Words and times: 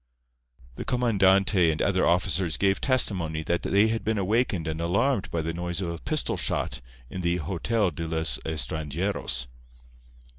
The 0.77 0.83
comandante 0.83 1.69
and 1.71 1.79
other 1.79 2.07
officers 2.07 2.57
gave 2.57 2.81
testimony 2.81 3.43
that 3.43 3.61
they 3.61 3.89
had 3.89 4.03
been 4.03 4.17
awakened 4.17 4.67
and 4.67 4.81
alarmed 4.81 5.29
by 5.29 5.43
the 5.43 5.53
noise 5.53 5.79
of 5.79 5.89
a 5.91 5.99
pistol 5.99 6.37
shot 6.37 6.81
in 7.11 7.21
the 7.21 7.37
Hotel 7.37 7.91
de 7.91 8.07
los 8.07 8.39
Estranjeros. 8.43 9.45